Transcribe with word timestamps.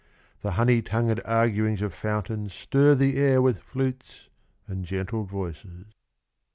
The 0.41 0.53
honey 0.53 0.81
tongued 0.81 1.21
arguings 1.25 1.83
of 1.83 1.93
fountains 1.93 2.55
Stir 2.55 2.95
the 2.95 3.17
air 3.17 3.39
with 3.39 3.59
flutes 3.61 4.29
and 4.67 4.83
gentle 4.83 5.25
voices. 5.25 5.85